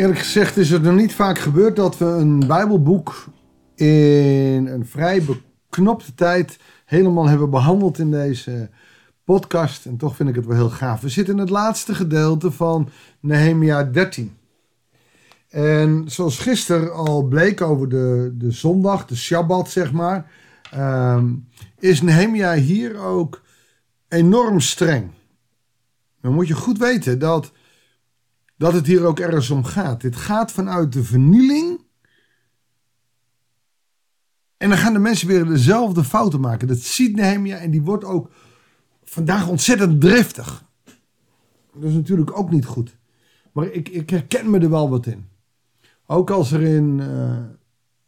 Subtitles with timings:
[0.00, 3.24] Eerlijk gezegd is het nog niet vaak gebeurd dat we een Bijbelboek
[3.74, 8.70] in een vrij beknopte tijd helemaal hebben behandeld in deze
[9.24, 9.86] podcast.
[9.86, 11.00] En toch vind ik het wel heel gaaf.
[11.00, 12.88] We zitten in het laatste gedeelte van
[13.20, 14.36] Nehemia 13.
[15.48, 20.30] En zoals gisteren al bleek over de, de zondag, de Shabbat zeg maar,
[20.70, 21.34] ehm,
[21.78, 23.42] is Nehemia hier ook
[24.08, 25.10] enorm streng.
[26.20, 27.52] Dan moet je goed weten dat
[28.60, 30.00] dat het hier ook ergens om gaat.
[30.00, 31.80] Dit gaat vanuit de vernieling.
[34.56, 36.68] En dan gaan de mensen weer dezelfde fouten maken.
[36.68, 38.30] Dat ziet Nehemia en die wordt ook
[39.04, 40.64] vandaag ontzettend driftig.
[41.72, 42.96] Dat is natuurlijk ook niet goed.
[43.52, 45.28] Maar ik, ik herken me er wel wat in.
[46.06, 47.38] Ook als er in, uh,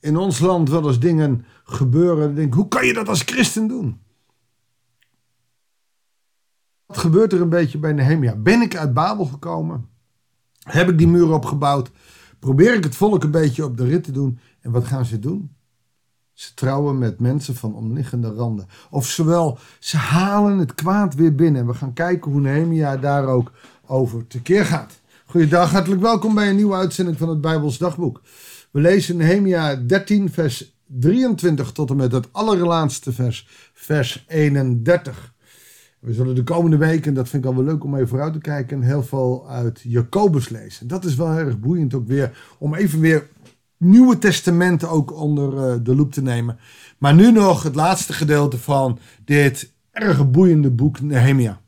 [0.01, 2.35] in ons land wel eens dingen gebeuren.
[2.35, 4.01] Denk hoe kan je dat als christen doen?
[6.87, 8.37] Wat gebeurt er een beetje bij Nehemia?
[8.37, 9.91] Ben ik uit Babel gekomen?
[10.63, 11.91] Heb ik die muur opgebouwd?
[12.39, 14.39] Probeer ik het volk een beetje op de rit te doen?
[14.61, 15.51] En wat gaan ze doen?
[16.33, 18.67] Ze trouwen met mensen van omliggende randen.
[18.91, 21.61] Of zowel, ze halen het kwaad weer binnen.
[21.61, 23.53] En we gaan kijken hoe Nehemia daar ook
[23.87, 25.01] over tekeer gaat.
[25.27, 28.21] Goeiedag, hartelijk welkom bij een nieuwe uitzending van het Bijbels Dagboek.
[28.71, 35.32] We lezen Nehemia 13, vers 23 tot en met het allerlaatste vers, vers 31.
[36.03, 38.39] We zullen de komende weken, dat vind ik al wel leuk om even vooruit te
[38.39, 40.89] kijken, heel veel uit Jacobus lezen.
[40.89, 43.29] Dat is wel erg boeiend ook weer, om even weer
[43.77, 46.59] Nieuwe Testamenten ook onder uh, de loep te nemen.
[46.99, 51.61] Maar nu nog het laatste gedeelte van dit erg boeiende boek Nehemia.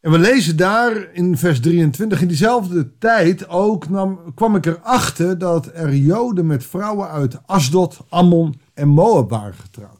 [0.00, 5.38] En we lezen daar in vers 23, in diezelfde tijd ook nam, kwam ik erachter
[5.38, 9.97] dat er Joden met vrouwen uit Asdod, Ammon en Moab waren getrouwd.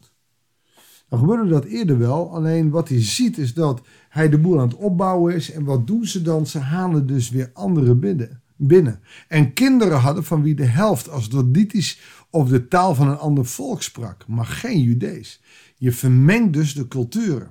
[1.08, 2.34] Dan gebeurde dat eerder wel.
[2.34, 5.50] Alleen wat hij ziet is dat hij de boel aan het opbouwen is.
[5.50, 6.46] En wat doen ze dan?
[6.46, 8.40] Ze halen dus weer anderen binnen.
[8.56, 9.00] binnen.
[9.28, 13.46] En kinderen hadden van wie de helft als Dorditisch of de taal van een ander
[13.46, 14.24] volk sprak.
[14.26, 15.42] Maar geen Judees.
[15.76, 17.50] Je vermengt dus de culturen.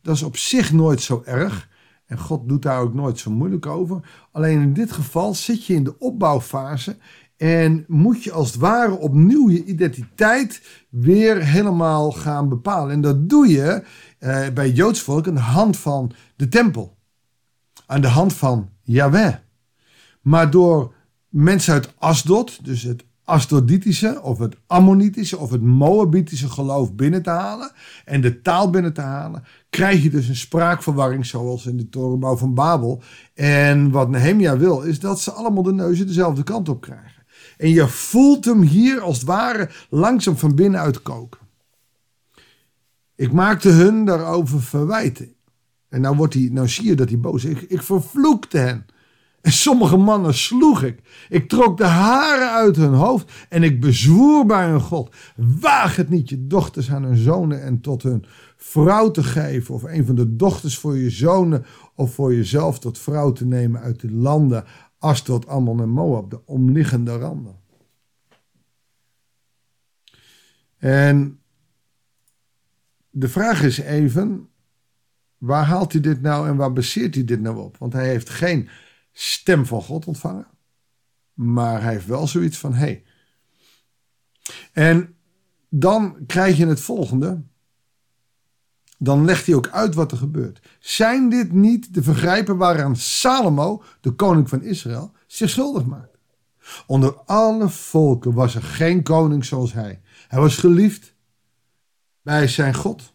[0.00, 1.70] Dat is op zich nooit zo erg.
[2.06, 4.00] En God doet daar ook nooit zo moeilijk over.
[4.32, 6.96] Alleen in dit geval zit je in de opbouwfase
[7.42, 12.94] en moet je als het ware opnieuw je identiteit weer helemaal gaan bepalen.
[12.94, 13.82] En dat doe je
[14.18, 16.96] eh, bij Joods volk aan de hand van de tempel.
[17.86, 19.34] Aan de hand van Yahweh.
[20.20, 20.94] Maar door
[21.28, 27.30] mensen uit Asdod, dus het Asdoditische of het Ammonitische of het Moabitische geloof binnen te
[27.30, 27.72] halen
[28.04, 32.36] en de taal binnen te halen, krijg je dus een spraakverwarring zoals in de torenbouw
[32.36, 33.02] van Babel.
[33.34, 37.21] En wat Nehemia wil is dat ze allemaal de neuzen dezelfde kant op krijgen.
[37.62, 41.40] En je voelt hem hier als het ware langzaam van binnenuit koken.
[43.14, 45.34] Ik maakte hun daarover verwijten.
[45.88, 47.50] En nou, wordt hij, nou zie je dat hij boos is.
[47.50, 48.86] Ik, ik vervloekte hen.
[49.40, 51.00] En sommige mannen sloeg ik.
[51.28, 55.14] Ik trok de haren uit hun hoofd en ik bezwoer bij hun God.
[55.60, 58.24] Waag het niet je dochters aan hun zonen en tot hun
[58.56, 59.74] vrouw te geven.
[59.74, 63.80] Of een van de dochters voor je zonen of voor jezelf tot vrouw te nemen
[63.80, 64.64] uit de landen
[65.02, 67.60] Astot, Ammon en Moab, de omliggende randen.
[70.78, 71.40] En
[73.10, 74.48] de vraag is even,
[75.38, 77.76] waar haalt hij dit nou en waar baseert hij dit nou op?
[77.76, 78.68] Want hij heeft geen
[79.12, 80.46] stem van God ontvangen,
[81.32, 82.84] maar hij heeft wel zoiets van, hé.
[82.84, 83.04] Hey.
[84.72, 85.16] En
[85.68, 87.42] dan krijg je het volgende
[89.02, 90.60] dan legt hij ook uit wat er gebeurt.
[90.80, 96.18] Zijn dit niet de vergrijpen waaraan Salomo, de koning van Israël, zich schuldig maakt?
[96.86, 100.00] Onder alle volken was er geen koning zoals hij.
[100.28, 101.14] Hij was geliefd
[102.22, 103.12] bij zijn God.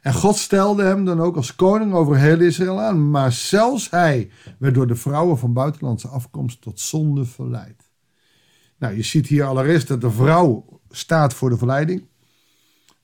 [0.00, 3.10] En God stelde hem dan ook als koning over heel Israël aan.
[3.10, 7.90] Maar zelfs hij werd door de vrouwen van buitenlandse afkomst tot zonde verleid.
[8.78, 12.10] Nou, je ziet hier allereerst dat de vrouw staat voor de verleiding.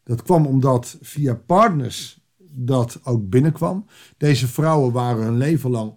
[0.09, 2.18] Dat kwam omdat via partners
[2.51, 3.87] dat ook binnenkwam.
[4.17, 5.95] Deze vrouwen waren hun leven lang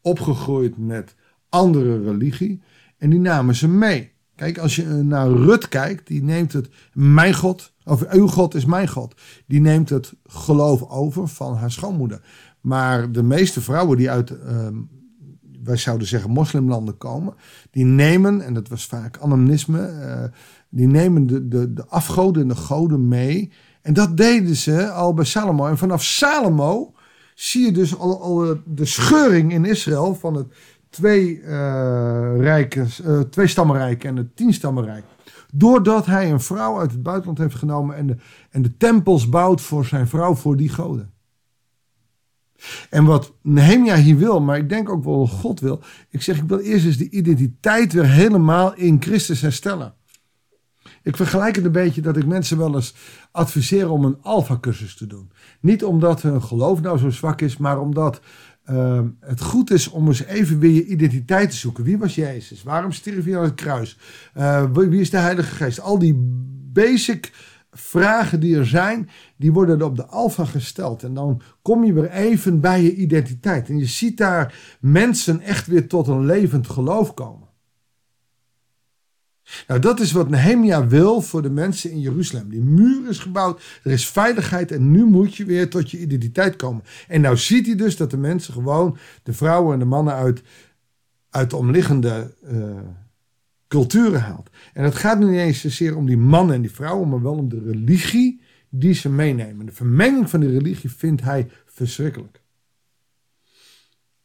[0.00, 1.14] opgegroeid met
[1.48, 2.62] andere religie
[2.98, 4.16] en die namen ze mee.
[4.34, 8.64] Kijk, als je naar Rut kijkt, die neemt het mijn God, of uw God is
[8.64, 9.14] mijn God.
[9.46, 12.20] Die neemt het geloof over van haar schoonmoeder.
[12.60, 14.68] Maar de meeste vrouwen die uit, uh,
[15.62, 17.34] wij zouden zeggen, moslimlanden komen,
[17.70, 20.24] die nemen, en dat was vaak anonimisme, uh,
[20.68, 23.52] die nemen de, de, de afgoden en de goden mee
[23.88, 25.66] en dat deden ze al bij Salomo.
[25.66, 26.94] En vanaf Salomo
[27.34, 30.46] zie je dus al, al de scheuring in Israël van het
[30.90, 31.46] twee, uh,
[32.36, 35.04] rijken, uh, twee stammenrijk en het tien stammenrijk.
[35.52, 38.16] Doordat hij een vrouw uit het buitenland heeft genomen en de,
[38.50, 41.12] en de tempels bouwt voor zijn vrouw, voor die goden.
[42.90, 45.82] En wat Nehemia hier wil, maar ik denk ook wel God wil.
[46.10, 49.94] Ik zeg, ik wil eerst eens de identiteit weer helemaal in Christus herstellen.
[51.08, 52.94] Ik vergelijk het een beetje dat ik mensen wel eens
[53.30, 55.30] adviseer om een alfa-cursus te doen.
[55.60, 58.20] Niet omdat hun geloof nou zo zwak is, maar omdat
[58.70, 61.84] uh, het goed is om eens even weer je identiteit te zoeken.
[61.84, 62.62] Wie was Jezus?
[62.62, 63.98] Waarom stierf hij aan het kruis?
[64.36, 65.80] Uh, wie is de Heilige Geest?
[65.80, 66.14] Al die
[66.72, 67.32] basic
[67.70, 71.02] vragen die er zijn, die worden op de alfa gesteld.
[71.02, 73.68] En dan kom je weer even bij je identiteit.
[73.68, 77.47] En je ziet daar mensen echt weer tot een levend geloof komen.
[79.66, 82.48] Nou, dat is wat Nehemia wil voor de mensen in Jeruzalem.
[82.48, 86.56] Die muur is gebouwd, er is veiligheid en nu moet je weer tot je identiteit
[86.56, 86.84] komen.
[87.08, 90.42] En nou ziet hij dus dat de mensen gewoon, de vrouwen en de mannen uit,
[91.30, 92.78] uit de omliggende uh,
[93.68, 94.50] culturen haalt.
[94.72, 97.48] En het gaat niet eens zozeer om die mannen en die vrouwen, maar wel om
[97.48, 99.66] de religie die ze meenemen.
[99.66, 102.40] De vermenging van die religie vindt hij verschrikkelijk.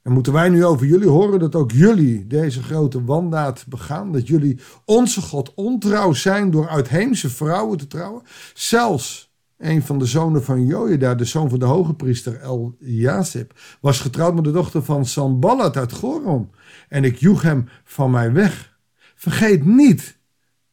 [0.03, 4.11] En moeten wij nu over jullie horen dat ook jullie deze grote wandaad begaan?
[4.11, 8.21] Dat jullie onze God ontrouw zijn door uitheemse vrouwen te trouwen?
[8.53, 13.53] Zelfs een van de zonen van Jojeda, de zoon van de hoge priester El Jasib,
[13.81, 16.51] was getrouwd met de dochter van Sanballat uit Goron.
[16.89, 18.77] En ik joeg hem van mij weg.
[19.15, 20.17] Vergeet niet,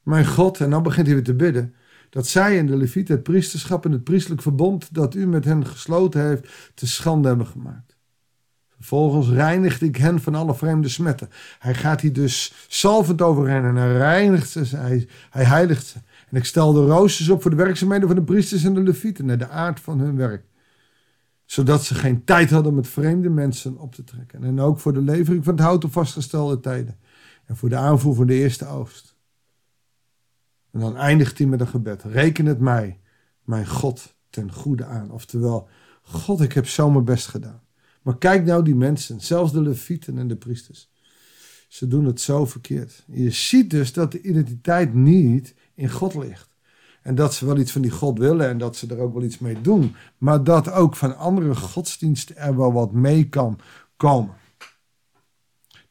[0.03, 1.75] mijn God, en dan begint hij weer te bidden,
[2.11, 5.67] dat zij en de Levieten het priesterschap en het priestelijk verbond dat u met hen
[5.67, 7.90] gesloten heeft, te schande hebben gemaakt.
[8.81, 11.31] Vervolgens reinigde ik hen van alle vreemde smetten.
[11.59, 15.99] Hij gaat hier dus zalvend over hen en hij reinigt ze, hij, hij heiligt ze.
[16.31, 19.27] En ik stel de roosters op voor de werkzaamheden van de priesters en de levieten
[19.27, 20.45] naar de aard van hun werk.
[21.45, 24.45] Zodat ze geen tijd hadden met vreemde mensen op te trekken.
[24.45, 26.99] En ook voor de levering van het hout op vastgestelde tijden.
[27.45, 29.17] En voor de aanvoer van de eerste oogst.
[30.71, 32.03] En dan eindigt hij met een gebed.
[32.03, 33.01] Reken het mij,
[33.45, 35.11] mijn God, ten goede aan.
[35.11, 35.69] Oftewel,
[36.03, 37.63] God, ik heb zo mijn best gedaan.
[38.03, 40.91] Maar kijk nou die mensen, zelfs de levieten en de priesters.
[41.69, 43.05] Ze doen het zo verkeerd.
[43.07, 46.49] Je ziet dus dat de identiteit niet in God ligt.
[47.03, 49.23] En dat ze wel iets van die God willen en dat ze er ook wel
[49.23, 49.95] iets mee doen.
[50.19, 53.59] Maar dat ook van andere godsdiensten er wel wat mee kan
[53.97, 54.35] komen.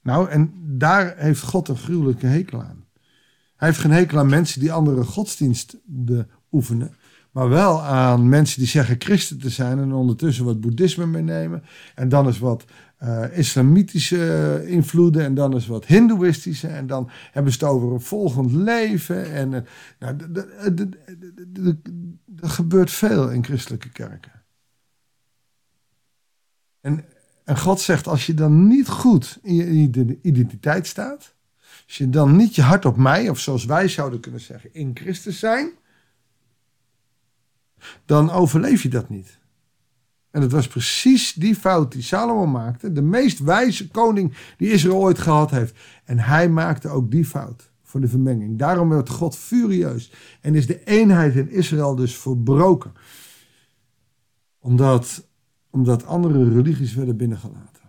[0.02, 2.86] Nou, en daar heeft God een gruwelijke hekel aan.
[3.56, 6.96] Hij heeft geen hekel aan mensen die andere godsdiensten beoefenen
[7.40, 11.64] maar wel aan mensen die zeggen christen te zijn en ondertussen wat boeddhisme meenemen.
[11.96, 12.66] En dan is wat
[13.04, 16.68] uh, islamitische invloeden en dan is wat hindoeïstische.
[16.68, 19.32] En dan hebben ze het over een volgend leven.
[19.32, 19.60] En uh,
[20.00, 20.16] nou,
[22.40, 24.32] er gebeurt veel in christelijke kerken.
[26.82, 27.06] En,
[27.46, 31.36] en God zegt, als je dan niet goed in je identiteit staat,
[31.88, 34.92] als je dan niet je hart op mij, of zoals wij zouden kunnen zeggen, in
[34.94, 35.72] Christus zijn,
[38.06, 39.40] dan overleef je dat niet.
[40.32, 42.92] En het was precies die fout die Salomo maakte.
[42.92, 45.76] De meest wijze koning die Israël ooit gehad heeft.
[46.06, 48.58] En hij maakte ook die fout voor de vermenging.
[48.58, 50.12] Daarom werd God furieus.
[50.42, 52.94] En is de eenheid in Israël dus verbroken.
[54.60, 55.28] Omdat,
[55.70, 57.84] omdat andere religies werden binnengelaten.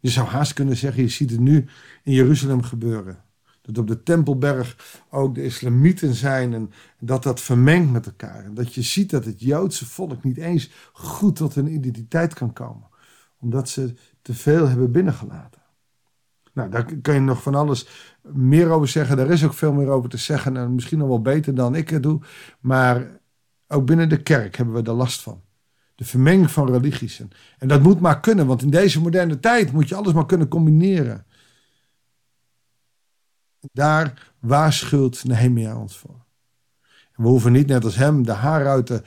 [0.00, 1.64] Je zou haast kunnen zeggen, je ziet het nu
[2.02, 3.24] in Jeruzalem gebeuren.
[3.68, 4.76] Dat op de Tempelberg
[5.10, 6.70] ook de islamieten zijn en
[7.00, 8.44] dat dat vermengt met elkaar.
[8.44, 12.52] En dat je ziet dat het Joodse volk niet eens goed tot hun identiteit kan
[12.52, 12.88] komen.
[13.40, 15.62] Omdat ze te veel hebben binnengelaten.
[16.52, 17.88] Nou, daar kan je nog van alles
[18.22, 19.16] meer over zeggen.
[19.16, 20.56] Daar is ook veel meer over te zeggen.
[20.56, 22.20] En misschien nog wel beter dan ik het doe.
[22.60, 23.20] Maar
[23.68, 25.42] ook binnen de kerk hebben we er last van.
[25.94, 27.22] De vermenging van religies.
[27.58, 30.48] En dat moet maar kunnen, want in deze moderne tijd moet je alles maar kunnen
[30.48, 31.26] combineren.
[33.72, 36.26] Daar waarschuwt Nehemia ons voor.
[37.14, 39.02] We hoeven niet net als hem de haar uit de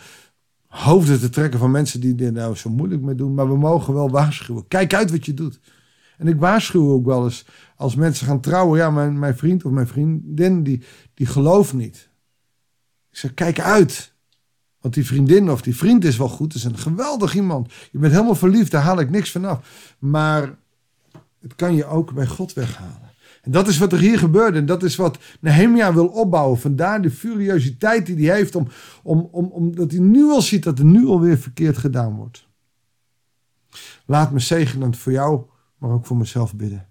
[0.67, 3.33] hoofden te trekken van mensen die er nou zo moeilijk mee doen.
[3.33, 4.67] Maar we mogen wel waarschuwen.
[4.67, 5.59] Kijk uit wat je doet.
[6.17, 8.79] En ik waarschuw ook wel eens als mensen gaan trouwen.
[8.79, 12.09] Ja, mijn, mijn vriend of mijn vriendin die, die gelooft niet.
[13.09, 14.13] Ik zeg, kijk uit.
[14.79, 16.53] Want die vriendin of die vriend is wel goed.
[16.53, 17.73] is een geweldig iemand.
[17.91, 19.95] Je bent helemaal verliefd, daar haal ik niks van af.
[19.99, 20.57] Maar
[21.39, 23.10] het kan je ook bij God weghalen.
[23.41, 24.57] En dat is wat er hier gebeurde.
[24.57, 26.59] En dat is wat Nehemia wil opbouwen.
[26.59, 28.55] Vandaar de furiositeit die hij heeft.
[28.55, 28.67] Om,
[29.03, 32.47] om, om, omdat hij nu al ziet dat er nu alweer verkeerd gedaan wordt.
[34.05, 35.45] Laat me zegenend voor jou,
[35.77, 36.87] maar ook voor mezelf bidden.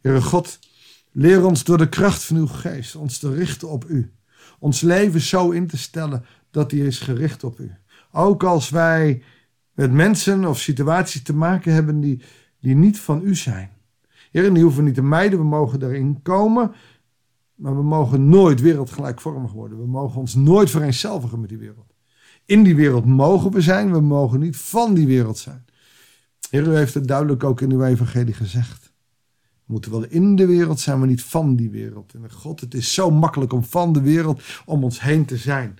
[0.00, 0.58] Heere God,
[1.12, 4.12] leer ons door de kracht van uw geest ons te richten op u.
[4.58, 7.72] Ons leven zo in te stellen dat hij is gericht op u.
[8.12, 9.22] Ook als wij
[9.72, 12.22] met mensen of situaties te maken hebben die,
[12.60, 13.70] die niet van u zijn.
[14.30, 16.72] Heer, die hoeven we niet te mijden, we mogen erin komen.
[17.54, 19.78] Maar we mogen nooit wereldgelijkvormig worden.
[19.78, 21.94] We mogen ons nooit vereenzelvigen met die wereld.
[22.44, 25.64] In die wereld mogen we zijn, we mogen niet van die wereld zijn.
[26.50, 28.92] Heer, u heeft het duidelijk ook in uw evangelie gezegd.
[29.40, 32.14] We moeten wel in de wereld zijn, maar niet van die wereld.
[32.14, 35.78] En God, het is zo makkelijk om van de wereld om ons heen te zijn.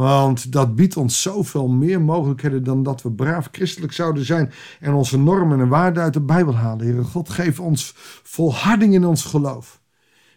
[0.00, 4.92] Want dat biedt ons zoveel meer mogelijkheden dan dat we braaf christelijk zouden zijn en
[4.92, 6.86] onze normen en waarden uit de Bijbel halen.
[6.86, 7.92] Heer God, geef ons
[8.22, 9.82] volharding in ons geloof.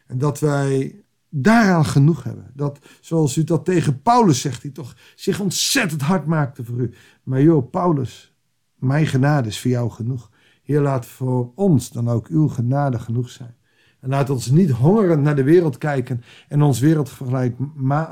[0.08, 2.52] En dat wij daaraan genoeg hebben.
[2.54, 6.94] Dat, zoals u dat tegen Paulus zegt, die toch zich ontzettend hard maakte voor u.
[7.24, 8.36] Maar joh, Paulus,
[8.76, 10.30] mijn genade is voor jou genoeg.
[10.64, 13.56] Heer, laat voor ons dan ook uw genade genoeg zijn.
[14.00, 17.56] En laat ons niet hongerend naar de wereld kijken en ons wereld gelijk,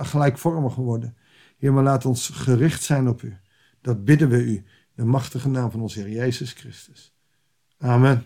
[0.02, 1.16] gelijkvormig worden.
[1.62, 3.38] Heer, maar laat ons gericht zijn op u.
[3.82, 4.64] Dat bidden we u,
[4.96, 7.14] de machtige naam van onze Heer Jezus Christus.
[7.78, 8.26] Amen.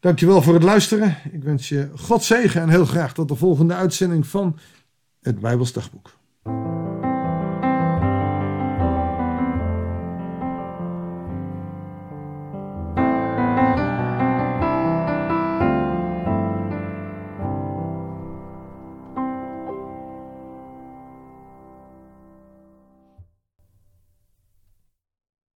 [0.00, 1.16] Dankjewel voor het luisteren.
[1.32, 4.58] Ik wens je God zegen en heel graag tot de volgende uitzending van
[5.20, 6.13] het Bijbels Dagboek.